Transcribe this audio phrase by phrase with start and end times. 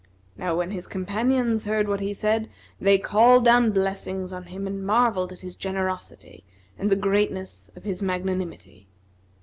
[0.35, 4.83] Now when his companions heard what he said, they called down blessings on him and
[4.83, 6.43] marvelled at his generosity
[6.75, 8.87] and the greatness of his magnanimity.